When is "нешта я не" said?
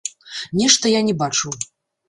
0.61-1.15